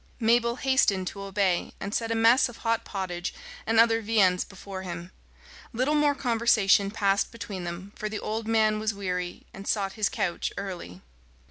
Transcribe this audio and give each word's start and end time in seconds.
Mabel 0.19 0.55
hastened 0.55 1.05
to 1.09 1.21
obey, 1.21 1.73
and 1.79 1.93
set 1.93 2.09
a 2.09 2.15
mess 2.15 2.49
of 2.49 2.57
hot 2.65 2.83
pottage 2.83 3.35
and 3.67 3.79
other 3.79 4.01
viands 4.01 4.43
before 4.43 4.81
him. 4.81 5.11
Little 5.73 5.93
more 5.93 6.15
conversation 6.15 6.89
passed 6.89 7.31
between 7.31 7.65
them, 7.65 7.93
for 7.95 8.09
the 8.09 8.17
old 8.17 8.47
man 8.47 8.79
was 8.79 8.95
weary, 8.95 9.45
and 9.53 9.67
sought 9.67 9.93
his 9.93 10.09
couch 10.09 10.51
early. 10.57 11.03